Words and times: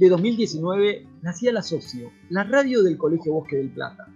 de 0.00 0.08
2019 0.08 1.06
nacía 1.20 1.52
la 1.52 1.60
Socio, 1.60 2.10
la 2.30 2.42
radio 2.42 2.82
del 2.82 2.96
Colegio 2.96 3.34
Bosque 3.34 3.56
del 3.56 3.68
Plata. 3.68 4.08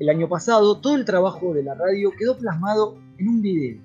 El 0.00 0.08
año 0.08 0.28
pasado 0.28 0.80
todo 0.80 0.96
el 0.96 1.04
trabajo 1.04 1.54
de 1.54 1.62
la 1.62 1.74
radio 1.76 2.10
quedó 2.18 2.36
plasmado 2.36 2.98
en 3.16 3.28
un 3.28 3.42
video 3.42 3.80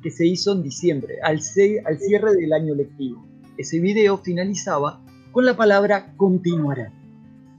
que 0.00 0.12
se 0.12 0.28
hizo 0.28 0.52
en 0.52 0.62
diciembre, 0.62 1.16
al, 1.24 1.42
cierre 1.42 2.36
del 2.36 2.52
año 2.52 2.76
lectivo. 2.76 3.26
Ese 3.58 3.80
video 3.80 4.18
finalizaba 4.18 5.00
con 5.32 5.44
la 5.44 5.56
palabra 5.56 6.14
continuará. 6.16 6.92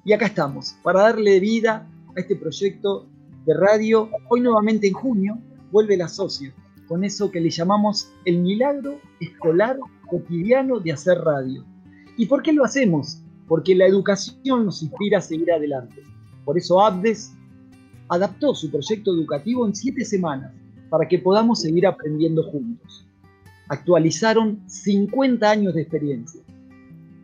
Y 0.06 0.14
acá 0.14 0.28
estamos, 0.28 0.78
para 0.82 1.02
darle 1.02 1.42
vida 1.42 1.86
a 2.16 2.20
este 2.22 2.38
proyecto 2.38 3.06
de 3.46 3.54
radio. 3.54 4.10
Hoy 4.30 4.40
nuevamente 4.40 4.88
en 4.88 4.94
junio 4.94 5.38
vuelve 5.74 5.98
la 5.98 6.08
socio, 6.08 6.54
con 6.88 7.04
eso 7.04 7.32
que 7.32 7.42
le 7.42 7.50
llamamos 7.50 8.14
el 8.24 8.40
milagro 8.40 8.98
escolar 9.20 9.78
cotidiano 10.10 10.80
de 10.80 10.94
hacer 10.94 11.18
radio. 11.18 11.66
¿Y 12.18 12.26
por 12.26 12.42
qué 12.42 12.54
lo 12.54 12.64
hacemos? 12.64 13.22
Porque 13.48 13.76
la 13.76 13.88
educación 13.88 14.66
nos 14.66 14.82
inspira 14.84 15.20
a 15.20 15.22
seguir 15.22 15.52
adelante. 15.52 16.04
Por 16.46 16.58
eso 16.58 16.82
Abdes 16.82 17.34
adaptó 18.10 18.54
su 18.54 18.70
proyecto 18.70 19.14
educativo 19.14 19.66
en 19.66 19.76
siete 19.76 20.04
semanas 20.04 20.52
para 20.90 21.08
que 21.08 21.20
podamos 21.20 21.62
seguir 21.62 21.88
aprendiendo 21.88 22.44
juntos. 22.44 23.06
Actualizaron 23.70 24.62
50 24.68 25.50
años 25.50 25.74
de 25.74 25.82
experiencia. 25.84 26.42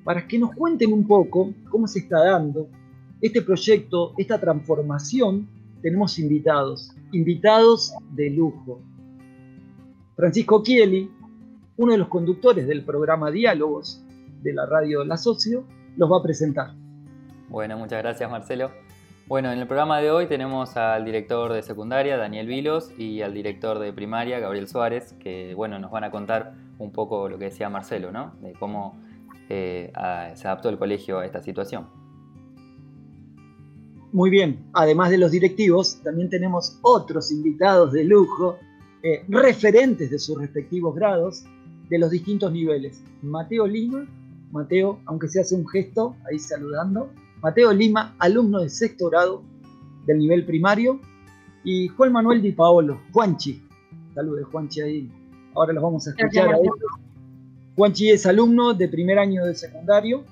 Para 0.05 0.25
que 0.25 0.39
nos 0.39 0.55
cuenten 0.55 0.93
un 0.93 1.05
poco 1.05 1.53
cómo 1.69 1.87
se 1.87 1.99
está 1.99 2.23
dando 2.23 2.69
este 3.19 3.41
proyecto, 3.41 4.13
esta 4.17 4.39
transformación, 4.39 5.49
tenemos 5.81 6.17
invitados, 6.19 6.91
invitados 7.11 7.93
de 8.13 8.29
lujo. 8.29 8.81
Francisco 10.15 10.63
Chieli, 10.63 11.11
uno 11.75 11.91
de 11.91 11.97
los 11.97 12.07
conductores 12.07 12.67
del 12.67 12.85
programa 12.85 13.29
Diálogos 13.29 14.01
de 14.41 14.53
la 14.53 14.65
radio 14.65 15.03
La 15.03 15.17
Socio, 15.17 15.65
los 15.97 16.11
va 16.11 16.17
a 16.17 16.23
presentar. 16.23 16.73
Bueno, 17.49 17.77
muchas 17.77 18.01
gracias 18.01 18.29
Marcelo. 18.29 18.71
Bueno, 19.27 19.51
en 19.51 19.59
el 19.59 19.67
programa 19.67 19.99
de 19.99 20.09
hoy 20.09 20.27
tenemos 20.27 20.77
al 20.77 21.03
director 21.03 21.51
de 21.51 21.61
secundaria, 21.61 22.15
Daniel 22.15 22.47
Vilos, 22.47 22.91
y 22.97 23.21
al 23.21 23.33
director 23.33 23.77
de 23.79 23.91
primaria, 23.91 24.39
Gabriel 24.39 24.69
Suárez, 24.69 25.13
que 25.19 25.53
bueno, 25.53 25.79
nos 25.79 25.91
van 25.91 26.05
a 26.05 26.11
contar 26.11 26.53
un 26.79 26.93
poco 26.93 27.27
lo 27.27 27.37
que 27.37 27.45
decía 27.45 27.69
Marcelo, 27.69 28.11
¿no? 28.11 28.35
De 28.41 28.53
cómo 28.53 28.97
eh, 29.49 29.91
se 30.33 30.47
adaptó 30.47 30.69
el 30.69 30.77
colegio 30.77 31.19
a 31.19 31.25
esta 31.25 31.41
situación. 31.41 31.87
Muy 34.13 34.29
bien, 34.29 34.69
además 34.71 35.09
de 35.09 35.17
los 35.17 35.31
directivos, 35.31 36.01
también 36.03 36.29
tenemos 36.29 36.79
otros 36.81 37.29
invitados 37.29 37.91
de 37.91 38.05
lujo, 38.05 38.57
eh, 39.03 39.25
referentes 39.27 40.09
de 40.09 40.19
sus 40.19 40.39
respectivos 40.39 40.95
grados, 40.95 41.43
de 41.89 41.99
los 41.99 42.11
distintos 42.11 42.51
niveles. 42.51 43.03
Mateo 43.21 43.67
Lima, 43.67 44.07
Mateo, 44.51 44.99
aunque 45.05 45.27
se 45.27 45.39
hace 45.39 45.55
un 45.55 45.67
gesto 45.67 46.15
ahí 46.29 46.39
saludando, 46.39 47.09
Mateo 47.41 47.71
Lima, 47.73 48.15
alumno 48.19 48.61
de 48.61 48.69
sexto 48.69 49.09
grado 49.09 49.43
del 50.05 50.19
nivel 50.19 50.45
primario, 50.45 50.99
y 51.63 51.89
Juan 51.89 52.13
Manuel 52.13 52.41
Di 52.41 52.53
Paolo, 52.53 53.01
Juanchi. 53.11 53.61
Saludos, 54.15 54.47
Juanchi 54.51 54.81
ahí. 54.81 55.11
Ahora 55.53 55.73
los 55.73 55.83
vamos 55.83 56.07
a 56.07 56.11
escuchar 56.11 56.53
a 56.53 56.57
Juanchi 57.75 58.09
es 58.09 58.25
alumno 58.25 58.73
de 58.73 58.87
primer 58.87 59.19
año 59.19 59.45
de 59.45 59.53
secundario. 59.53 60.23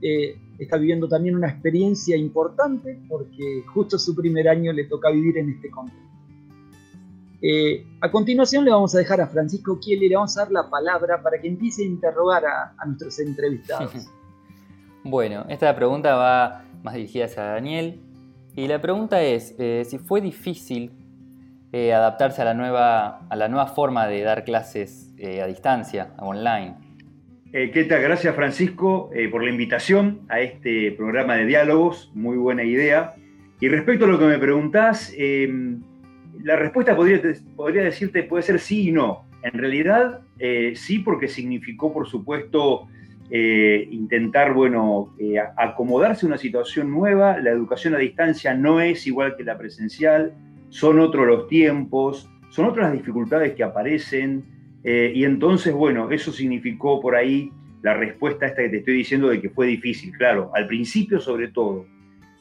Eh, 0.00 0.38
está 0.58 0.76
viviendo 0.76 1.08
también 1.08 1.36
una 1.36 1.48
experiencia 1.48 2.16
importante 2.16 2.98
porque 3.08 3.62
justo 3.74 3.98
su 3.98 4.14
primer 4.14 4.48
año 4.48 4.72
le 4.72 4.84
toca 4.84 5.10
vivir 5.10 5.36
en 5.38 5.50
este 5.50 5.68
contexto. 5.70 6.17
Eh, 7.40 7.86
a 8.00 8.10
continuación 8.10 8.64
le 8.64 8.70
vamos 8.70 8.94
a 8.94 8.98
dejar 8.98 9.20
a 9.20 9.28
Francisco 9.28 9.78
Kiel 9.78 10.02
y 10.02 10.08
le 10.08 10.16
vamos 10.16 10.36
a 10.36 10.42
dar 10.42 10.52
la 10.52 10.68
palabra 10.68 11.22
para 11.22 11.40
que 11.40 11.48
empiece 11.48 11.82
a 11.82 11.86
interrogar 11.86 12.44
a, 12.44 12.74
a 12.76 12.86
nuestros 12.86 13.18
entrevistados. 13.18 14.08
Bueno, 15.04 15.46
esta 15.48 15.74
pregunta 15.74 16.16
va 16.16 16.64
más 16.82 16.94
dirigida 16.94 17.26
hacia 17.26 17.42
Daniel. 17.44 18.00
Y 18.54 18.66
la 18.66 18.80
pregunta 18.80 19.22
es 19.22 19.54
eh, 19.58 19.84
si 19.86 19.98
fue 19.98 20.20
difícil 20.20 20.90
eh, 21.72 21.92
adaptarse 21.92 22.42
a 22.42 22.44
la, 22.44 22.54
nueva, 22.54 23.20
a 23.28 23.36
la 23.36 23.48
nueva 23.48 23.68
forma 23.68 24.06
de 24.06 24.22
dar 24.22 24.44
clases 24.44 25.14
eh, 25.16 25.40
a 25.40 25.46
distancia, 25.46 26.14
online. 26.18 26.74
¿Qué 27.50 27.86
tal? 27.88 28.02
Gracias 28.02 28.34
Francisco 28.34 29.10
por 29.30 29.42
la 29.42 29.48
invitación 29.48 30.20
a 30.28 30.40
este 30.40 30.92
programa 30.92 31.36
de 31.36 31.46
diálogos, 31.46 32.12
muy 32.14 32.36
buena 32.36 32.62
idea. 32.62 33.14
Y 33.58 33.68
respecto 33.68 34.04
a 34.04 34.08
lo 34.08 34.18
que 34.18 34.26
me 34.26 34.38
preguntás, 34.38 35.14
la 36.42 36.56
respuesta 36.56 36.96
podría, 36.96 37.20
podría 37.56 37.82
decirte 37.82 38.22
puede 38.22 38.42
ser 38.42 38.58
sí 38.58 38.88
y 38.88 38.92
no. 38.92 39.24
En 39.42 39.52
realidad, 39.52 40.20
sí, 40.74 40.98
porque 40.98 41.28
significó, 41.28 41.92
por 41.92 42.08
supuesto, 42.08 42.88
eh, 43.30 43.86
intentar, 43.90 44.54
bueno, 44.54 45.14
eh, 45.18 45.34
acomodarse 45.56 46.24
a 46.24 46.28
una 46.28 46.38
situación 46.38 46.90
nueva. 46.90 47.38
La 47.38 47.50
educación 47.50 47.94
a 47.94 47.98
distancia 47.98 48.54
no 48.54 48.80
es 48.80 49.06
igual 49.06 49.36
que 49.36 49.44
la 49.44 49.58
presencial, 49.58 50.32
son 50.70 50.98
otros 50.98 51.26
los 51.26 51.46
tiempos, 51.46 52.30
son 52.50 52.66
otras 52.66 52.88
las 52.88 52.98
dificultades 52.98 53.54
que 53.54 53.62
aparecen. 53.62 54.44
Eh, 54.82 55.12
y 55.14 55.24
entonces, 55.24 55.74
bueno, 55.74 56.10
eso 56.10 56.32
significó 56.32 57.00
por 57.00 57.16
ahí 57.16 57.50
la 57.82 57.94
respuesta 57.94 58.46
esta 58.46 58.62
que 58.62 58.70
te 58.70 58.78
estoy 58.78 58.94
diciendo 58.94 59.28
de 59.28 59.40
que 59.40 59.50
fue 59.50 59.66
difícil, 59.66 60.12
claro, 60.12 60.50
al 60.54 60.66
principio 60.66 61.20
sobre 61.20 61.48
todo. 61.48 61.86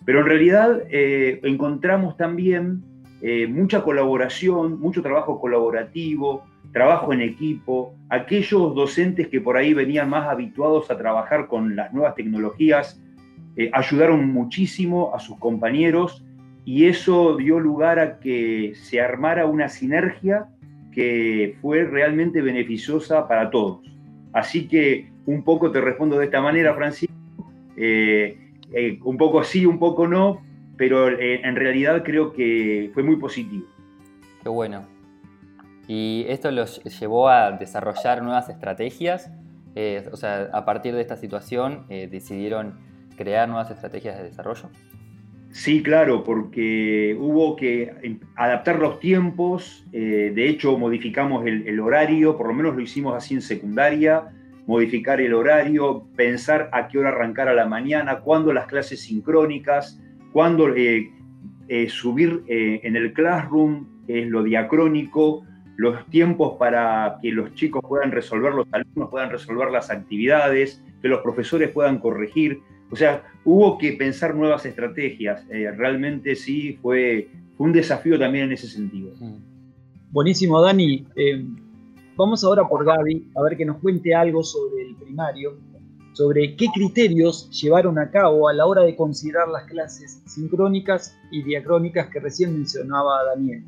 Pero 0.05 0.21
en 0.21 0.25
realidad 0.25 0.83
encontramos 0.89 2.15
también 2.15 2.81
mucha 3.49 3.81
colaboración, 3.81 4.79
mucho 4.79 5.01
trabajo 5.01 5.39
colaborativo, 5.39 6.43
trabajo 6.71 7.13
en 7.13 7.21
equipo, 7.21 7.95
aquellos 8.09 8.75
docentes 8.75 9.27
que 9.27 9.41
por 9.41 9.57
ahí 9.57 9.73
venían 9.73 10.09
más 10.09 10.27
habituados 10.27 10.91
a 10.91 10.97
trabajar 10.97 11.47
con 11.47 11.75
las 11.75 11.93
nuevas 11.93 12.15
tecnologías, 12.15 13.01
eh, 13.55 13.71
ayudaron 13.73 14.31
muchísimo 14.31 15.15
a 15.15 15.19
sus 15.19 15.37
compañeros 15.39 16.23
y 16.65 16.85
eso 16.85 17.37
dio 17.37 17.59
lugar 17.59 17.99
a 17.99 18.19
que 18.19 18.73
se 18.75 19.01
armara 19.01 19.45
una 19.45 19.69
sinergia 19.69 20.47
que 20.91 21.57
fue 21.61 21.83
realmente 21.83 22.41
beneficiosa 22.41 23.27
para 23.27 23.49
todos. 23.49 23.79
Así 24.33 24.67
que 24.67 25.09
un 25.25 25.43
poco 25.43 25.71
te 25.71 25.81
respondo 25.81 26.19
de 26.19 26.25
esta 26.25 26.41
manera, 26.41 26.75
Francisco, 26.75 27.15
eh, 27.75 28.37
eh, 28.71 28.99
un 29.03 29.17
poco 29.17 29.43
sí, 29.43 29.65
un 29.65 29.79
poco 29.79 30.07
no, 30.07 30.41
pero 30.77 31.09
en 31.19 31.55
realidad 31.55 32.03
creo 32.03 32.33
que 32.33 32.91
fue 32.93 33.03
muy 33.03 33.15
positivo. 33.15 33.65
Qué 34.43 34.49
bueno, 34.49 34.85
y 35.87 36.25
esto 36.27 36.51
los 36.51 36.83
llevó 36.99 37.29
a 37.29 37.51
desarrollar 37.51 38.21
nuevas 38.21 38.49
estrategias. 38.49 39.31
Eh, 39.75 40.03
o 40.11 40.17
sea, 40.17 40.49
a 40.51 40.65
partir 40.65 40.93
de 40.93 41.01
esta 41.01 41.15
situación 41.15 41.85
eh, 41.89 42.07
decidieron 42.11 42.75
crear 43.15 43.47
nuevas 43.47 43.71
estrategias 43.71 44.17
de 44.17 44.23
desarrollo. 44.23 44.69
Sí, 45.51 45.81
claro, 45.81 46.23
porque 46.23 47.15
hubo 47.17 47.55
que 47.55 48.19
adaptar 48.35 48.79
los 48.79 48.99
tiempos, 48.99 49.85
eh, 49.93 50.31
de 50.35 50.49
hecho 50.49 50.77
modificamos 50.77 51.45
el, 51.47 51.79
horario, 51.79 52.37
por 52.37 52.47
lo 52.47 52.53
menos 52.53 52.75
lo 52.75 52.81
hicimos 52.81 53.15
así 53.15 53.33
en 53.33 53.41
secundaria, 53.41 54.27
modificar 54.67 55.21
el 55.21 55.33
horario, 55.33 56.05
pensar 56.17 56.69
a 56.73 56.89
qué 56.89 56.99
hora 56.99 57.09
arrancar 57.09 57.47
a 57.47 57.53
la 57.53 57.65
mañana, 57.65 58.19
cuándo 58.19 58.51
las 58.51 58.67
clases 58.67 59.01
sincrónicas, 59.01 59.99
cuándo 60.37 60.67
subir 61.89 62.43
en 62.47 62.95
el 62.95 63.11
classroom, 63.11 63.87
es 64.07 64.27
lo 64.27 64.43
diacrónico, 64.43 65.43
los 65.77 66.05
tiempos 66.11 66.57
para 66.59 67.17
que 67.23 67.31
los 67.31 67.55
chicos 67.55 67.81
puedan 67.87 68.11
resolver, 68.11 68.53
los 68.53 68.67
alumnos 68.71 69.09
puedan 69.09 69.31
resolver 69.31 69.71
las 69.71 69.89
actividades, 69.89 70.83
que 71.01 71.07
los 71.07 71.21
profesores 71.21 71.71
puedan 71.71 71.97
corregir. 71.97 72.61
O 72.91 72.95
sea, 72.95 73.23
hubo 73.45 73.79
que 73.79 73.93
pensar 73.93 74.35
nuevas 74.35 74.63
estrategias. 74.65 75.43
Eh, 75.49 75.71
realmente 75.71 76.35
sí 76.35 76.77
fue, 76.81 77.29
un 77.57 77.73
desafío 77.73 78.19
también 78.19 78.45
en 78.45 78.51
ese 78.51 78.67
sentido. 78.67 79.13
Mm. 79.19 79.37
Buenísimo, 80.11 80.61
Dani. 80.61 81.07
Eh, 81.15 81.43
vamos 82.15 82.43
ahora 82.43 82.67
por 82.67 82.85
Gaby 82.85 83.31
a 83.35 83.41
ver 83.41 83.57
que 83.57 83.65
nos 83.65 83.77
cuente 83.77 84.13
algo 84.13 84.43
sobre 84.43 84.83
el 84.83 84.95
primario, 84.95 85.57
sobre 86.17 86.55
qué 86.55 86.65
criterios 86.73 87.47
llevaron 87.51 87.99
a 87.99 88.09
cabo 88.09 88.49
a 88.49 88.53
la 88.53 88.65
hora 88.65 88.81
de 88.81 88.95
considerar 88.95 89.47
las 89.49 89.65
clases 89.65 90.19
sincrónicas 90.25 91.15
y 91.29 91.43
diacrónicas 91.43 92.09
que 92.09 92.19
recién 92.19 92.53
mencionaba 92.53 93.23
Daniel. 93.23 93.63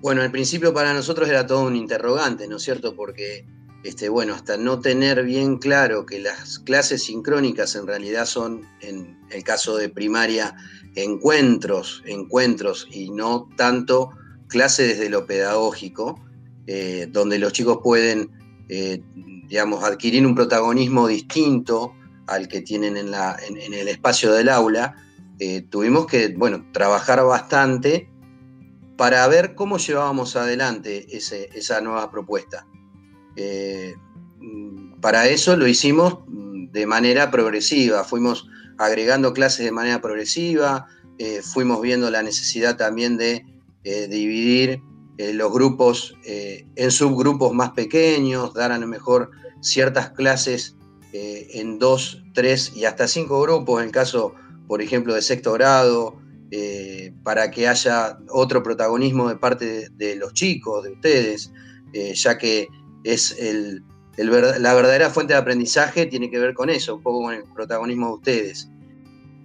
Bueno, 0.00 0.22
al 0.22 0.32
principio 0.32 0.74
para 0.74 0.92
nosotros 0.92 1.28
era 1.28 1.46
todo 1.46 1.64
un 1.64 1.76
interrogante, 1.76 2.48
¿no 2.48 2.56
es 2.56 2.62
cierto? 2.64 2.96
Porque, 2.96 3.46
este, 3.84 4.08
bueno, 4.08 4.34
hasta 4.34 4.56
no 4.56 4.80
tener 4.80 5.22
bien 5.24 5.58
claro 5.58 6.06
que 6.06 6.18
las 6.18 6.58
clases 6.58 7.04
sincrónicas 7.04 7.76
en 7.76 7.86
realidad 7.86 8.24
son, 8.24 8.66
en 8.80 9.16
el 9.30 9.44
caso 9.44 9.76
de 9.76 9.90
primaria, 9.90 10.56
encuentros, 10.96 12.02
encuentros 12.04 12.88
y 12.90 13.10
no 13.10 13.48
tanto 13.56 14.10
clases 14.48 14.98
desde 14.98 15.08
lo 15.08 15.24
pedagógico, 15.24 16.20
eh, 16.66 17.06
donde 17.12 17.38
los 17.38 17.52
chicos 17.52 17.78
pueden, 17.80 18.30
eh, 18.68 19.00
digamos, 19.50 19.82
adquirir 19.82 20.24
un 20.24 20.36
protagonismo 20.36 21.08
distinto 21.08 21.92
al 22.28 22.46
que 22.46 22.60
tienen 22.60 22.96
en, 22.96 23.10
la, 23.10 23.36
en, 23.46 23.74
el 23.74 23.88
espacio 23.88 24.32
del 24.32 24.48
aula, 24.48 24.94
eh, 25.40 25.62
tuvimos 25.62 26.06
que, 26.06 26.28
bueno, 26.28 26.64
trabajar 26.72 27.24
bastante 27.24 28.08
para 28.96 29.26
ver 29.26 29.56
cómo 29.56 29.78
llevábamos 29.78 30.36
adelante 30.36 31.08
esa 31.10 31.80
nueva 31.80 32.12
propuesta. 32.12 32.64
Eh, 33.34 33.96
para 35.00 35.26
eso 35.26 35.56
lo 35.56 35.66
hicimos 35.66 36.20
mm, 36.28 36.70
de 36.70 36.86
manera 36.86 37.32
progresiva. 37.32 38.04
Fuimos 38.04 38.46
agregando 38.78 39.32
clases 39.32 39.64
de 39.64 39.72
manera 39.72 40.00
progresiva, 40.00 40.86
eh, 41.18 41.42
fuimos 41.42 41.82
viendo 41.82 42.08
la 42.08 42.22
necesidad 42.22 42.76
también 42.76 43.16
de 43.16 43.44
dividir 43.82 44.82
los 45.16 45.50
grupos 45.50 46.14
en 46.22 46.90
subgrupos 46.90 47.54
más 47.54 47.70
pequeños, 47.70 48.52
dar 48.52 48.72
a 48.72 48.78
lo 48.78 48.86
mejor 48.86 49.30
ciertas 49.60 50.10
clases 50.10 50.76
en 51.12 51.78
dos, 51.78 52.22
tres 52.34 52.72
y 52.76 52.84
hasta 52.84 53.08
cinco 53.08 53.40
grupos, 53.42 53.80
en 53.80 53.86
el 53.86 53.92
caso, 53.92 54.34
por 54.68 54.80
ejemplo, 54.80 55.14
de 55.14 55.22
sexto 55.22 55.52
grado, 55.52 56.20
para 57.24 57.50
que 57.50 57.66
haya 57.68 58.18
otro 58.28 58.62
protagonismo 58.62 59.28
de 59.28 59.36
parte 59.36 59.88
de, 59.90 60.16
los 60.16 60.32
chicos, 60.34 60.84
de 60.84 60.92
ustedes, 60.92 61.52
ya 62.14 62.38
que 62.38 62.68
es 63.04 63.36
la 64.16 64.74
verdadera 64.74 65.10
fuente 65.10 65.32
de 65.32 65.38
aprendizaje 65.38 66.06
tiene 66.06 66.30
que 66.30 66.38
ver 66.38 66.54
con 66.54 66.70
eso, 66.70 66.96
un 66.96 67.02
poco 67.02 67.22
con 67.22 67.34
el 67.34 67.44
protagonismo 67.54 68.08
de 68.08 68.14
ustedes. 68.14 68.68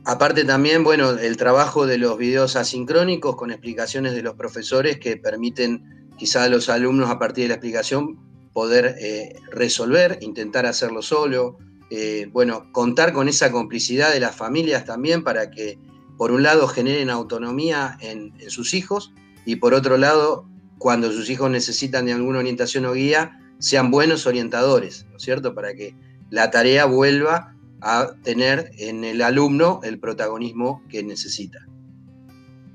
Aparte 0.05 0.43
también, 0.43 0.83
bueno, 0.83 1.11
el 1.11 1.37
trabajo 1.37 1.87
de 1.87 1.97
los 1.97 2.17
videos 2.17 2.55
asincrónicos 2.55 3.35
con 3.35 3.51
explicaciones 3.51 4.13
de 4.13 4.21
los 4.21 4.35
profesores 4.35 4.99
que 4.99 5.17
permiten 5.17 6.09
quizá 6.17 6.43
a 6.43 6.49
los 6.49 6.69
alumnos 6.69 7.09
a 7.09 7.17
partir 7.17 7.45
de 7.45 7.47
la 7.49 7.53
explicación 7.55 8.19
poder 8.55 8.95
eh, 9.01 9.35
resolver, 9.51 10.17
intentar 10.21 10.65
hacerlo 10.65 11.01
solo. 11.01 11.57
Eh, 11.91 12.29
bueno, 12.31 12.71
contar 12.71 13.11
con 13.11 13.27
esa 13.27 13.51
complicidad 13.51 14.13
de 14.13 14.21
las 14.21 14.33
familias 14.33 14.85
también 14.85 15.25
para 15.25 15.51
que, 15.51 15.77
por 16.17 16.31
un 16.31 16.41
lado, 16.41 16.65
generen 16.69 17.09
autonomía 17.09 17.97
en, 17.99 18.31
sus 18.47 18.73
hijos 18.73 19.13
y 19.45 19.57
por 19.57 19.73
otro 19.73 19.97
lado, 19.97 20.47
cuando 20.77 21.11
sus 21.11 21.29
hijos 21.29 21.51
necesitan 21.51 22.05
de 22.05 22.13
alguna 22.13 22.39
orientación 22.39 22.85
o 22.85 22.93
guía, 22.93 23.37
sean 23.59 23.91
buenos 23.91 24.25
orientadores, 24.25 25.05
¿no 25.11 25.17
es 25.17 25.23
cierto? 25.23 25.53
Para 25.53 25.73
que 25.73 25.93
la 26.29 26.49
tarea 26.49 26.85
vuelva 26.85 27.57
a 27.81 28.13
tener 28.23 28.71
en 28.77 29.03
el 29.03 29.21
alumno 29.21 29.81
el 29.83 29.99
protagonismo 29.99 30.81
que 30.87 31.03
necesita. 31.03 31.59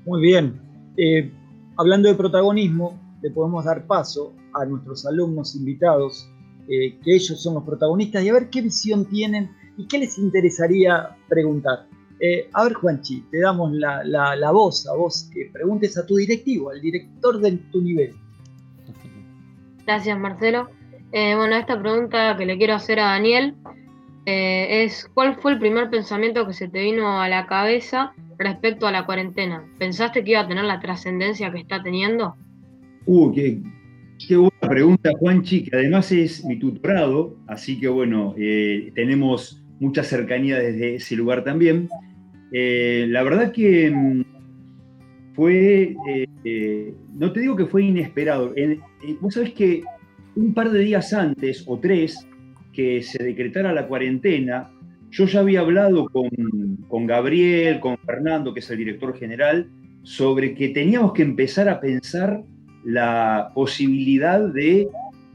Muy 0.05 0.21
bien. 0.21 0.61
Eh, 0.97 1.31
hablando 1.75 2.07
de 2.07 2.13
protagonismo, 2.13 2.99
le 3.21 3.29
podemos 3.31 3.65
dar 3.65 3.85
paso 3.85 4.33
a 4.53 4.65
nuestros 4.65 5.05
alumnos 5.05 5.55
invitados, 5.55 6.29
eh, 6.67 6.97
que 7.03 7.15
ellos 7.15 7.41
son 7.41 7.55
los 7.55 7.63
protagonistas, 7.63 8.23
y 8.23 8.29
a 8.29 8.33
ver 8.33 8.49
qué 8.49 8.61
visión 8.61 9.05
tienen 9.05 9.51
y 9.77 9.87
qué 9.87 9.99
les 9.99 10.17
interesaría 10.17 11.15
preguntar. 11.27 11.87
Eh, 12.19 12.49
a 12.53 12.63
ver, 12.63 12.73
Juanchi, 12.73 13.21
te 13.31 13.39
damos 13.39 13.71
la, 13.73 14.03
la, 14.03 14.51
voz, 14.51 14.87
a 14.87 14.93
vos 14.93 15.29
que 15.33 15.49
preguntes 15.51 15.97
a 15.97 16.05
tu 16.05 16.17
directivo, 16.17 16.69
al 16.69 16.79
director 16.79 17.39
de 17.39 17.53
tu 17.71 17.81
nivel. 17.81 18.13
Gracias, 19.85 20.19
Marcelo. 20.19 20.69
bueno, 21.11 21.55
esta 21.55 21.79
pregunta 21.79 22.35
que 22.37 22.45
le 22.45 22.57
quiero 22.57 22.75
hacer 22.75 22.99
a 22.99 23.05
Daniel 23.05 23.55
eh, 24.25 24.83
es 24.83 25.09
¿cuál 25.13 25.35
fue 25.37 25.53
el 25.53 25.59
primer 25.59 25.89
pensamiento 25.89 26.45
que 26.45 26.53
se 26.53 26.67
te 26.67 26.81
vino 26.81 27.19
a 27.19 27.27
la 27.27 27.47
cabeza 27.47 28.13
respecto 28.37 28.85
a 28.87 28.91
la 28.91 29.05
cuarentena? 29.05 29.65
¿Pensaste 29.79 30.23
que 30.23 30.31
iba 30.31 30.41
a 30.41 30.47
tener 30.47 30.63
la 30.65 30.79
trascendencia 30.79 31.51
que 31.51 31.59
está 31.59 31.81
teniendo? 31.81 32.35
Uh, 33.05 33.33
qué, 33.33 34.35
buena 34.35 34.59
pregunta, 34.61 35.11
Juanchi, 35.17 35.63
que 35.63 35.75
además 35.75 36.11
es 36.11 36.45
mi 36.45 36.59
tutorado, 36.59 37.35
así 37.47 37.79
que 37.79 37.87
bueno, 37.87 38.35
eh, 38.37 38.91
tenemos 38.93 39.63
mucha 39.79 40.03
cercanía 40.03 40.59
desde 40.59 40.95
ese 40.95 41.15
lugar 41.15 41.43
también. 41.43 41.89
Eh, 42.51 43.07
la 43.09 43.23
verdad 43.23 43.51
que 43.51 43.89
mm, 43.89 44.23
fue, 45.33 45.95
no 47.15 47.31
te 47.31 47.39
digo 47.39 47.55
que 47.55 47.65
fue 47.65 47.83
inesperado, 47.83 48.53
vos 49.19 49.33
sabés 49.33 49.53
que 49.53 49.83
un 50.35 50.53
par 50.53 50.69
de 50.69 50.79
días 50.79 51.13
antes 51.13 51.63
o 51.67 51.79
tres, 51.79 52.27
que 52.73 53.01
se 53.01 53.23
decretara 53.23 53.73
la 53.73 53.87
cuarentena, 53.87 54.69
yo 55.09 55.25
ya 55.25 55.41
había 55.41 55.59
hablado 55.61 56.07
con, 56.07 56.29
con, 56.87 57.05
Gabriel, 57.05 57.79
con 57.79 57.97
Fernando, 57.97 58.53
que 58.53 58.61
es 58.61 58.69
el 58.69 58.77
director 58.77 59.17
general, 59.17 59.69
sobre 60.03 60.53
que 60.53 60.69
teníamos 60.69 61.13
que 61.13 61.23
empezar 61.23 61.67
a 61.67 61.81
pensar 61.81 62.43
la 62.83 63.51
posibilidad 63.53 64.39
de 64.39 64.89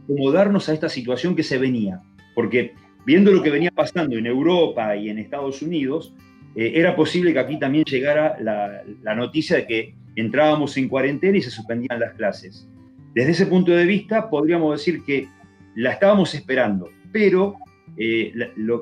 acomodarnos 0.05 0.69
a 0.69 0.75
esta 0.75 0.89
situación 0.89 1.35
que 1.37 1.43
se 1.43 1.59
venía. 1.59 2.01
Porque 2.35 2.75
viendo 3.05 3.33
lo 3.33 3.43
que 3.43 3.51
venía 3.51 3.71
pasando 3.71 4.17
en 4.17 4.27
Europa 4.27 4.97
y 4.97 5.09
en 5.09 5.19
Estados 5.19 5.63
Unidos, 5.63 6.15
eh, 6.55 6.73
era 6.75 6.97
posible 6.97 7.33
que 7.33 7.39
aquí 7.39 7.59
también 7.59 7.85
llegara 7.85 8.37
la, 8.41 8.83
la 9.03 9.15
noticia 9.15 9.57
de 9.57 9.67
que 9.67 9.95
entrábamos 10.17 10.77
en 10.77 10.89
cuarentena 10.89 11.39
y 11.39 11.43
se 11.43 11.51
suspendían 11.51 12.01
las 12.01 12.15
clases. 12.15 12.69
Desde 13.15 13.31
ese 13.31 13.47
punto 13.47 13.73
de 13.73 13.87
vista, 13.87 14.29
podríamos 14.29 14.79
decir 14.79 15.03
que 15.05 15.29
la 15.75 15.93
estábamos 15.93 16.35
esperando, 16.35 16.89
pero 17.13 17.57
eh, 17.99 18.33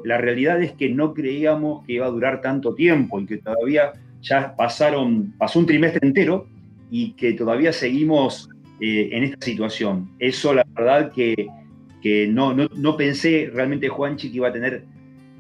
la, 0.05 0.19
realidad 0.19 0.61
es 0.63 0.73
que 0.73 0.89
no 0.89 1.15
creíamos 1.15 1.85
que 1.87 1.95
iba 1.95 2.07
a 2.07 2.11
durar 2.11 2.41
tanto 2.41 2.75
tiempo 2.75 3.21
y 3.21 3.27
que 3.27 3.39
todavía 3.39 3.93
ya 4.23 4.57
pasaron, 4.57 5.35
pasó 5.39 5.61
un 5.61 5.67
trimestre 5.67 6.07
entero 6.07 6.49
y 6.91 7.13
que 7.13 7.33
todavía 7.35 7.73
seguimos 7.73 8.49
eh, 8.81 9.09
en 9.13 9.25
esta 9.25 9.45
situación. 9.45 10.11
Eso 10.19 10.55
la 10.55 10.65
verdad 10.75 11.13
que, 11.13 11.49
no, 12.29 12.55
no, 12.55 12.97
pensé 12.97 13.51
realmente 13.53 13.89
Juanchi 13.89 14.31
que 14.31 14.37
iba 14.37 14.49
a 14.49 14.53
tener, 14.53 14.85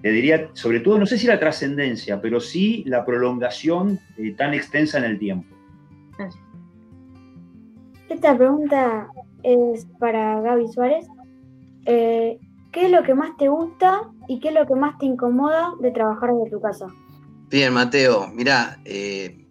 te 0.03 0.11
diría, 0.11 0.51
sobre 0.55 0.81
todo, 0.81 0.99
no 0.99 1.07
sé 1.07 1.19
si 1.19 1.27
la 1.27 1.39
trascendencia, 1.39 2.21
pero 2.21 2.41
sí 2.41 2.85
la 2.87 3.05
prolongación 3.05 3.99
eh, 4.17 4.33
tan 4.33 4.55
extensa 4.55 4.99
en 4.99 5.05
el 5.05 5.19
tiempo. 5.19 5.55
Esta 8.09 8.37
pregunta 8.37 9.09
es 9.43 9.87
para 9.99 10.41
Gaby 10.41 10.69
Suárez. 10.69 11.07
¿Qué 12.75 12.87
es 12.87 12.91
lo 12.91 13.05
que 13.05 13.15
más 13.15 13.37
te 13.37 13.47
gusta 13.47 14.11
y 14.27 14.41
qué 14.41 14.49
es 14.49 14.55
lo 14.55 14.67
que 14.67 14.75
más 14.75 14.99
te 14.99 15.07
incomoda 15.07 15.75
de 15.81 15.93
trabajar 15.93 16.35
desde 16.35 16.51
tu 16.51 16.61
casa? 16.61 16.87
Bien, 17.49 17.73
Mateo, 17.73 18.27
mira, 18.35 18.79
eh, 18.85 19.44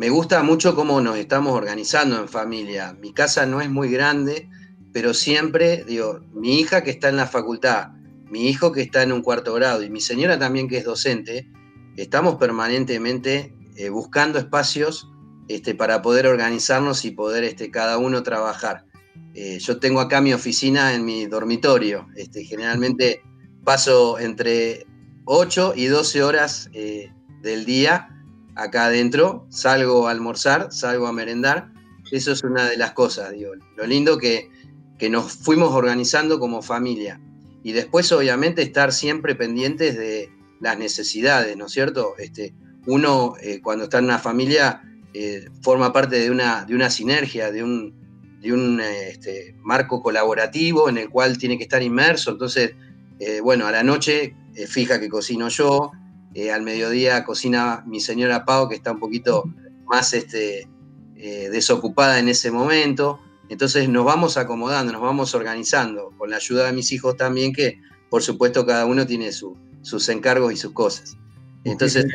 me 0.00 0.08
gusta 0.08 0.42
mucho 0.42 0.74
cómo 0.74 1.02
nos 1.02 1.18
estamos 1.18 1.52
organizando 1.52 2.18
en 2.18 2.26
familia. 2.26 2.96
Mi 3.02 3.12
casa 3.12 3.44
no 3.44 3.60
es 3.60 3.68
muy 3.68 3.90
grande, 3.90 4.48
pero 4.94 5.12
siempre, 5.12 5.84
digo, 5.84 6.20
mi 6.32 6.58
hija 6.58 6.82
que 6.82 6.90
está 6.90 7.10
en 7.10 7.18
la 7.18 7.26
facultad, 7.26 7.88
mi 8.30 8.48
hijo 8.48 8.72
que 8.72 8.80
está 8.80 9.02
en 9.02 9.12
un 9.12 9.20
cuarto 9.20 9.52
grado 9.52 9.82
y 9.82 9.90
mi 9.90 10.00
señora 10.00 10.38
también 10.38 10.68
que 10.68 10.78
es 10.78 10.86
docente, 10.86 11.50
estamos 11.98 12.36
permanentemente 12.36 13.54
eh, 13.76 13.90
buscando 13.90 14.38
espacios 14.38 15.06
este, 15.48 15.74
para 15.74 16.00
poder 16.00 16.26
organizarnos 16.28 17.04
y 17.04 17.10
poder 17.10 17.44
este, 17.44 17.70
cada 17.70 17.98
uno 17.98 18.22
trabajar. 18.22 18.86
Eh, 19.34 19.58
yo 19.58 19.80
tengo 19.80 20.00
acá 20.00 20.22
mi 20.22 20.32
oficina 20.32 20.94
en 20.94 21.04
mi 21.04 21.26
dormitorio. 21.26 22.08
Este, 22.16 22.44
generalmente 22.44 23.22
paso 23.64 24.18
entre 24.18 24.86
8 25.26 25.74
y 25.76 25.88
12 25.88 26.22
horas 26.22 26.70
eh, 26.72 27.12
del 27.42 27.66
día 27.66 28.16
acá 28.54 28.86
adentro. 28.86 29.46
Salgo 29.50 30.08
a 30.08 30.10
almorzar, 30.10 30.72
salgo 30.72 31.06
a 31.06 31.12
merendar. 31.12 31.72
Eso 32.10 32.32
es 32.32 32.42
una 32.42 32.68
de 32.68 32.76
las 32.76 32.92
cosas, 32.92 33.32
digo. 33.32 33.52
Lo 33.76 33.86
lindo 33.86 34.18
que, 34.18 34.50
que 34.98 35.10
nos 35.10 35.32
fuimos 35.32 35.72
organizando 35.72 36.38
como 36.38 36.62
familia. 36.62 37.20
Y 37.62 37.72
después, 37.72 38.10
obviamente, 38.12 38.62
estar 38.62 38.92
siempre 38.92 39.34
pendientes 39.34 39.96
de 39.96 40.30
las 40.60 40.78
necesidades, 40.78 41.56
¿no 41.56 41.66
es 41.66 41.72
cierto? 41.72 42.14
Este, 42.18 42.54
uno, 42.86 43.34
eh, 43.40 43.60
cuando 43.62 43.84
está 43.84 43.98
en 43.98 44.04
una 44.06 44.18
familia, 44.18 44.82
forma 45.62 45.92
parte 45.92 46.20
de 46.20 46.30
una, 46.30 46.64
de 46.64 46.74
una 46.74 46.88
sinergia, 46.88 47.50
de 47.50 47.64
un, 47.64 47.94
de 48.40 48.52
un 48.52 48.80
este, 48.80 49.54
marco 49.62 50.02
colaborativo 50.02 50.88
en 50.88 50.98
el 50.98 51.10
cual 51.10 51.38
tiene 51.38 51.58
que 51.58 51.64
estar 51.64 51.82
inmerso. 51.82 52.30
Entonces, 52.30 52.74
eh, 53.18 53.40
bueno, 53.40 53.66
a 53.66 53.70
la 53.70 53.82
noche 53.82 54.34
eh, 54.54 54.66
fija 54.66 54.98
que 54.98 55.08
cocino 55.08 55.48
yo, 55.48 55.92
eh, 56.34 56.52
al 56.52 56.62
mediodía 56.62 57.24
cocina 57.24 57.82
mi 57.86 58.00
señora 58.00 58.44
Pau, 58.44 58.68
que 58.68 58.76
está 58.76 58.92
un 58.92 59.00
poquito 59.00 59.44
más 59.86 60.12
este, 60.12 60.68
desocupada 61.16 62.18
en 62.18 62.28
ese 62.28 62.50
momento. 62.50 63.20
Entonces 63.48 63.88
nos 63.88 64.04
vamos 64.04 64.36
acomodando, 64.36 64.92
nos 64.92 65.02
vamos 65.02 65.34
organizando, 65.34 66.12
con 66.16 66.30
la 66.30 66.36
ayuda 66.36 66.66
de 66.66 66.72
mis 66.72 66.92
hijos 66.92 67.16
también, 67.16 67.52
que 67.52 67.80
por 68.08 68.22
supuesto 68.22 68.64
cada 68.64 68.86
uno 68.86 69.06
tiene 69.06 69.32
sus 69.32 70.08
encargos 70.08 70.52
y 70.52 70.56
sus 70.56 70.72
cosas. 70.72 71.16
Entonces, 71.64 72.06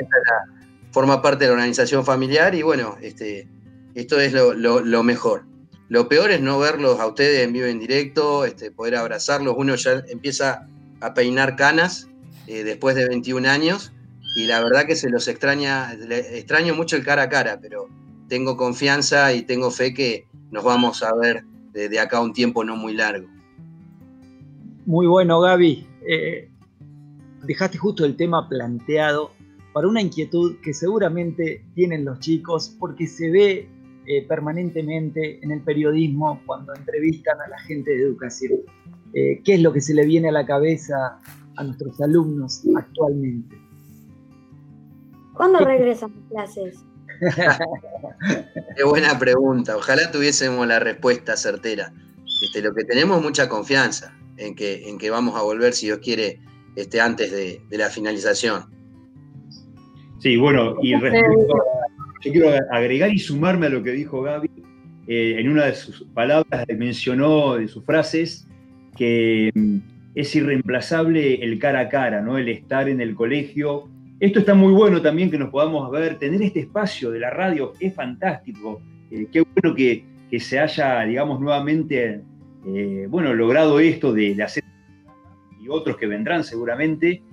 forma 0.92 1.22
parte 1.22 1.44
de 1.44 1.50
la 1.50 1.56
organización 1.56 2.06
familiar 2.06 2.56
y 2.56 2.62
bueno, 2.62 2.96
este, 3.02 3.50
esto 3.96 4.20
es 4.20 4.34
lo 4.34 5.04
mejor. 5.04 5.46
Lo 5.88 6.10
peor 6.10 6.32
es 6.32 6.42
no 6.42 6.58
verlos 6.58 7.00
a 7.00 7.06
ustedes 7.06 7.42
en 7.42 7.54
vivo 7.54 7.68
en 7.68 7.80
directo, 7.80 8.46
este, 8.46 8.72
poder 8.72 8.96
abrazarlos. 8.96 9.56
Uno 9.58 9.76
ya 9.76 10.04
empieza 10.10 10.68
a 11.00 11.14
peinar 11.14 11.56
canas 11.56 12.08
eh, 12.48 12.64
después 12.64 12.96
de 12.96 13.08
21 13.08 13.48
años 13.48 13.92
y 14.36 14.46
la 14.48 14.62
verdad 14.62 14.86
que 14.86 14.96
se 14.96 15.10
los 15.10 15.28
extraña, 15.30 15.94
extraño 15.94 16.76
mucho 16.76 16.98
el 16.98 17.06
cara 17.06 17.24
a 17.24 17.30
cara, 17.30 17.58
pero 17.62 17.88
tengo 18.28 18.58
confianza 18.58 19.34
y 19.34 19.44
tengo 19.44 19.72
fe 19.72 19.94
que 19.94 20.28
nos 20.52 20.64
vamos 20.64 21.02
a 21.04 21.16
ver 21.16 21.46
de, 21.72 22.00
acá 22.00 22.20
un 22.20 22.34
tiempo 22.34 22.64
no 22.64 22.76
muy 22.76 22.94
largo. 22.94 23.28
Muy 24.86 25.08
bueno, 25.08 25.40
Gaby. 25.40 25.88
Eh, 26.08 26.50
dejaste 27.44 27.78
justo 27.78 28.04
el 28.04 28.18
tema 28.18 28.48
planteado 28.50 29.32
para 29.74 29.88
una 29.88 30.02
inquietud 30.02 30.58
que 30.62 30.74
seguramente 30.74 31.64
tienen 31.74 32.04
los 32.04 32.20
chicos 32.20 32.76
porque 32.78 33.08
se 33.08 33.30
ve 33.30 33.70
eh, 34.06 34.28
permanentemente 34.28 35.40
en 35.44 35.52
el 35.52 35.62
periodismo 35.62 36.42
cuando 36.46 36.76
entrevistan 36.76 37.40
a 37.40 37.48
la 37.48 37.60
gente 37.60 37.92
de 37.92 38.04
educación. 38.04 38.60
Eh, 39.14 39.42
¿Qué 39.46 39.56
es 39.56 39.62
lo 39.62 39.72
que 39.72 39.80
se 39.80 39.94
le 39.94 40.06
viene 40.06 40.28
a 40.28 40.34
la 40.34 40.46
cabeza 40.46 41.20
a 41.56 41.64
nuestros 41.64 42.02
alumnos 42.02 42.64
actualmente? 42.76 43.65
¿Cuándo 45.36 45.60
regresan 45.60 46.14
las 46.32 46.54
clases? 46.54 46.86
Qué 48.78 48.84
buena 48.84 49.18
pregunta. 49.18 49.78
Ojalá 49.78 50.12
tuviésemos 50.12 50.66
la 50.68 50.80
respuesta 50.80 51.38
certera. 51.38 51.94
Este, 52.44 52.62
lo 52.62 52.74
que 52.74 52.84
tenemos 52.84 53.18
es 53.18 53.24
mucha 53.24 53.48
confianza 53.48 54.18
en 54.38 54.56
que, 54.56 54.90
en 54.90 54.98
que 54.98 55.10
vamos 55.10 55.36
a 55.36 55.44
volver, 55.44 55.74
si 55.74 55.88
Dios 55.88 56.00
quiere, 56.00 56.40
este, 56.76 57.00
antes 57.00 57.32
de, 57.32 57.62
la 57.72 57.90
finalización. 57.90 58.66
Sí, 60.20 60.38
bueno, 60.38 60.76
y 60.82 60.96
respecto 60.96 61.56
yo 62.26 62.32
quiero 62.32 62.50
agregar 62.72 63.14
y 63.14 63.20
sumarme 63.20 63.68
a 63.68 63.70
lo 63.70 63.84
que 63.84 63.92
dijo 63.92 64.22
Gaby. 64.22 64.50
Eh, 65.08 65.36
en 65.40 65.50
una 65.50 65.66
de 65.66 65.76
sus 65.76 66.04
palabras 66.16 66.66
mencionó 66.76 67.56
de 67.56 67.68
sus 67.68 67.86
frases 67.86 68.48
que 68.98 69.52
mm, 69.54 69.78
es 70.16 70.36
irreemplazable 70.36 71.36
el 71.44 71.60
cara 71.60 71.82
a 71.82 71.90
cara, 71.90 72.22
¿no? 72.22 72.40
el 72.40 72.50
estar 72.50 72.90
en 72.90 73.02
el 73.02 73.14
colegio. 73.14 73.88
Esto 74.20 74.40
está 74.40 74.54
muy 74.54 74.74
bueno 74.74 75.02
también 75.02 75.30
que 75.30 75.38
nos 75.38 75.50
podamos 75.50 75.92
ver, 75.92 76.18
tener 76.18 76.42
este 76.42 76.62
espacio 76.62 77.12
de 77.12 77.20
la 77.20 77.30
radio 77.30 77.74
es 77.80 77.94
fantástico. 77.94 78.82
Eh, 79.12 79.28
qué 79.32 79.42
bueno 79.42 79.76
que, 79.76 80.06
se 80.40 80.60
haya, 80.60 81.02
digamos, 81.04 81.40
nuevamente, 81.40 82.22
eh, 82.68 83.08
bueno, 83.10 83.34
logrado 83.34 83.80
esto 83.80 84.12
de, 84.12 84.42
hacer 84.44 84.64
y 85.62 85.70
otros 85.70 85.96
que 85.96 86.08
vendrán 86.08 86.44
seguramente, 86.44 87.24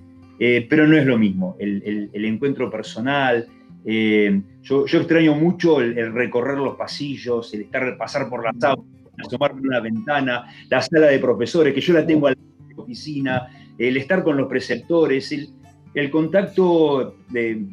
pero 0.69 0.87
no 0.87 0.97
es 0.97 1.05
lo 1.05 1.17
mismo. 1.17 1.55
El, 1.59 2.09
el 2.11 2.25
encuentro 2.25 2.69
personal, 2.69 3.47
eh, 3.85 4.41
yo, 4.61 4.85
extraño 4.85 5.35
mucho 5.35 5.81
el, 5.81 6.13
recorrer 6.13 6.57
los 6.57 6.75
pasillos, 6.75 7.53
el 7.53 7.61
estar, 7.61 7.97
pasar 7.97 8.29
por 8.29 8.43
las 8.43 8.55
aulas, 8.63 8.85
asomarme 9.25 9.61
una 9.61 9.79
ventana, 9.79 10.45
la 10.69 10.81
sala 10.81 11.07
de 11.07 11.19
profesores, 11.19 11.73
que 11.73 11.81
yo 11.81 11.93
la 11.93 12.05
tengo 12.05 12.27
a 12.27 12.31
la 12.31 12.37
oficina, 12.77 13.47
el 13.77 13.97
estar 13.97 14.23
con 14.23 14.37
los 14.37 14.47
preceptores, 14.47 15.31
el, 15.33 15.49
contacto 16.09 17.15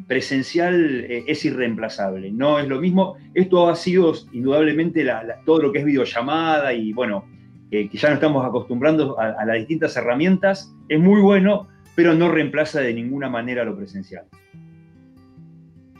presencial 0.06 1.04
eh, 1.08 1.24
es 1.26 1.44
irreemplazable, 1.44 2.30
no 2.30 2.58
es 2.58 2.68
lo 2.68 2.80
mismo. 2.80 3.16
Esto 3.34 3.68
ha 3.68 3.76
sido 3.76 4.12
indudablemente 4.32 5.06
todo 5.46 5.62
lo 5.62 5.72
que 5.72 5.78
es 5.78 5.84
videollamada 5.84 6.72
y 6.72 6.92
bueno, 6.92 7.24
que 7.70 7.88
ya 7.92 8.08
no 8.08 8.14
estamos 8.14 8.44
acostumbrando 8.44 9.18
a 9.18 9.44
las 9.44 9.58
distintas 9.58 9.96
herramientas, 9.96 10.74
es 10.88 10.98
muy 10.98 11.20
bueno, 11.20 11.68
pero 11.94 12.14
no 12.14 12.30
reemplaza 12.30 12.80
de 12.80 12.92
ninguna 12.92 13.28
manera 13.28 13.64
lo 13.64 13.76
presencial. 13.76 14.24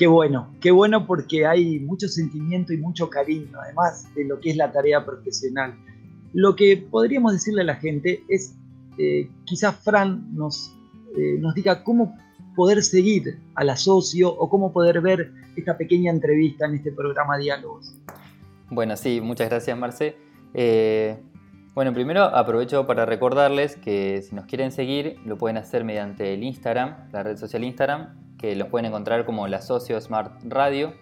Qué 0.00 0.07
bueno, 0.07 0.50
qué 0.62 0.71
bueno 0.71 1.07
porque 1.07 1.45
hay 1.45 1.79
mucho 1.79 2.09
sentimiento 2.09 2.73
y 2.73 2.79
mucho 2.79 3.11
cariño, 3.11 3.59
además 3.62 4.09
de 4.15 4.25
lo 4.25 4.41
que 4.41 4.49
es 4.49 4.57
la 4.57 4.73
tarea 4.73 5.05
profesional. 5.05 5.75
Lo 6.33 6.57
que 6.57 6.79
podríamos 6.91 7.35
decirle 7.35 7.61
a 7.61 7.65
la 7.67 7.75
gente 7.75 8.25
es, 8.31 8.57
eh, 8.97 9.29
quizás 9.45 9.77
Fran 9.85 10.35
nos, 10.35 10.75
eh, 11.17 11.37
nos 11.38 11.55
diga 11.55 11.83
cómo 11.83 12.17
poder 12.55 12.83
seguir 12.83 13.38
a 13.55 13.64
la 13.64 13.76
socio 13.76 14.31
o 14.31 14.49
cómo 14.49 14.73
poder 14.73 15.00
ver 15.00 15.33
esta 15.57 15.76
pequeña 15.76 16.11
entrevista 16.11 16.67
en 16.67 16.75
este 16.75 16.93
programa 16.93 17.38
Diálogos. 17.38 17.97
Bueno, 18.71 18.97
sí, 18.97 19.21
muchas 19.21 19.49
gracias 19.49 19.76
Marce. 19.76 20.17
Eh, 20.55 21.17
bueno, 21.75 21.93
primero 21.93 22.25
aprovecho 22.25 22.87
para 22.87 23.07
recordarles 23.07 23.76
que 23.76 24.23
si 24.23 24.35
nos 24.35 24.47
quieren 24.47 24.73
seguir 24.73 25.17
lo 25.25 25.38
pueden 25.38 25.57
hacer 25.57 25.85
mediante 25.85 26.35
el 26.35 26.43
Instagram, 26.43 27.09
la 27.12 27.23
red 27.23 27.37
social 27.37 27.64
Instagram, 27.64 28.37
que 28.38 28.57
los 28.57 28.69
pueden 28.69 28.87
encontrar 28.87 29.25
como 29.25 29.47
la 29.49 29.61
Socio 29.61 30.00
Smart 30.00 30.43
Radio. 30.45 30.95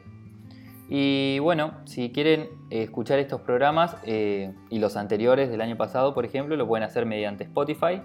Y 0.88 1.38
bueno, 1.40 1.72
si 1.84 2.10
quieren 2.10 2.48
escuchar 2.70 3.18
estos 3.18 3.42
programas 3.42 3.96
eh, 4.04 4.54
y 4.70 4.78
los 4.78 4.96
anteriores 4.96 5.50
del 5.50 5.60
año 5.60 5.76
pasado, 5.76 6.14
por 6.14 6.24
ejemplo, 6.24 6.56
lo 6.56 6.66
pueden 6.66 6.84
hacer 6.84 7.04
mediante 7.04 7.44
Spotify. 7.44 8.00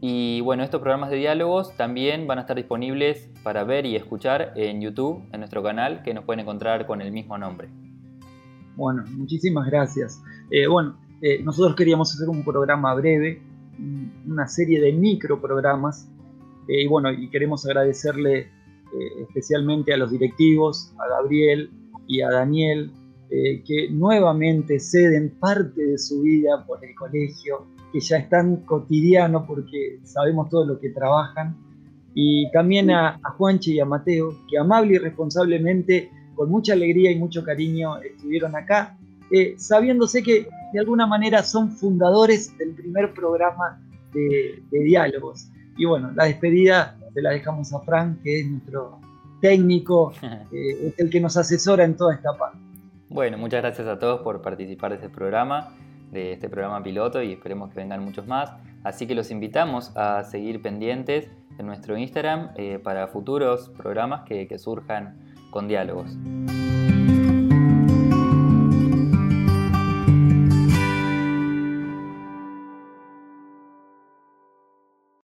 Y 0.00 0.40
bueno, 0.40 0.62
estos 0.62 0.80
programas 0.80 1.10
de 1.10 1.16
diálogos 1.16 1.76
también 1.76 2.26
van 2.26 2.38
a 2.38 2.42
estar 2.42 2.56
disponibles 2.56 3.28
para 3.42 3.64
ver 3.64 3.84
y 3.84 3.96
escuchar 3.96 4.52
en 4.56 4.80
YouTube, 4.80 5.22
en 5.32 5.40
nuestro 5.40 5.62
canal, 5.62 6.02
que 6.02 6.14
nos 6.14 6.24
pueden 6.24 6.40
encontrar 6.40 6.86
con 6.86 7.02
el 7.02 7.12
mismo 7.12 7.36
nombre. 7.36 7.68
Bueno, 8.76 9.04
muchísimas 9.16 9.66
gracias. 9.66 10.22
Eh, 10.50 10.66
bueno, 10.66 10.96
eh, 11.20 11.42
nosotros 11.42 11.76
queríamos 11.76 12.14
hacer 12.14 12.28
un 12.28 12.42
programa 12.42 12.94
breve, 12.94 13.42
una 14.26 14.48
serie 14.48 14.80
de 14.80 14.92
micro 14.92 15.40
programas 15.40 16.08
eh, 16.68 16.82
y 16.82 16.86
bueno, 16.86 17.10
y 17.10 17.28
queremos 17.30 17.66
agradecerle 17.66 18.38
eh, 18.38 18.48
especialmente 19.22 19.92
a 19.92 19.96
los 19.96 20.10
directivos, 20.10 20.92
a 20.98 21.08
Gabriel 21.08 21.70
y 22.06 22.22
a 22.22 22.30
Daniel, 22.30 22.92
eh, 23.30 23.62
que 23.66 23.90
nuevamente 23.90 24.80
ceden 24.80 25.30
parte 25.38 25.86
de 25.86 25.98
su 25.98 26.22
vida 26.22 26.64
por 26.66 26.84
el 26.84 26.94
colegio, 26.94 27.66
que 27.92 28.00
ya 28.00 28.18
es 28.18 28.28
tan 28.28 28.56
cotidiano 28.64 29.46
porque 29.46 30.00
sabemos 30.04 30.48
todo 30.50 30.64
lo 30.64 30.80
que 30.80 30.90
trabajan. 30.90 31.56
Y 32.14 32.50
también 32.50 32.90
a, 32.90 33.20
a 33.22 33.30
Juanche 33.36 33.72
y 33.72 33.80
a 33.80 33.84
Mateo, 33.84 34.34
que 34.48 34.58
amable 34.58 34.94
y 34.94 34.98
responsablemente, 34.98 36.10
con 36.34 36.50
mucha 36.50 36.72
alegría 36.72 37.10
y 37.10 37.18
mucho 37.18 37.44
cariño, 37.44 37.98
estuvieron 37.98 38.56
acá, 38.56 38.96
sabiéndose 39.58 40.22
que 40.22 40.48
de 40.72 40.80
alguna 40.80 41.06
manera 41.06 41.42
son 41.42 41.70
fundadores 41.70 42.56
del 42.58 42.70
primer 42.70 43.12
programa 43.14 43.80
de, 44.12 44.60
de 44.70 44.78
diálogos. 44.80 45.48
Y 45.76 45.84
bueno, 45.84 46.10
la 46.14 46.24
despedida 46.24 46.96
se 47.14 47.22
la 47.22 47.30
dejamos 47.30 47.72
a 47.72 47.80
Frank, 47.80 48.22
que 48.22 48.40
es 48.40 48.46
nuestro 48.46 48.98
técnico, 49.40 50.12
eh, 50.52 50.88
es 50.88 50.98
el 50.98 51.10
que 51.10 51.20
nos 51.20 51.36
asesora 51.36 51.84
en 51.84 51.96
toda 51.96 52.14
esta 52.14 52.36
parte. 52.36 52.58
Bueno, 53.10 53.38
muchas 53.38 53.62
gracias 53.62 53.88
a 53.88 53.98
todos 53.98 54.20
por 54.20 54.40
participar 54.40 54.92
de 54.92 54.98
este 54.98 55.08
programa, 55.08 55.74
de 56.12 56.32
este 56.32 56.48
programa 56.48 56.80
piloto 56.80 57.20
y 57.20 57.32
esperemos 57.32 57.70
que 57.70 57.80
vengan 57.80 58.04
muchos 58.04 58.28
más. 58.28 58.52
Así 58.84 59.08
que 59.08 59.16
los 59.16 59.32
invitamos 59.32 59.90
a 59.96 60.22
seguir 60.22 60.62
pendientes 60.62 61.28
en 61.58 61.66
nuestro 61.66 61.98
Instagram 61.98 62.52
eh, 62.54 62.78
para 62.78 63.08
futuros 63.08 63.68
programas 63.70 64.22
que 64.28 64.56
surjan 64.58 65.18
con 65.50 65.66
diálogos. 65.66 66.16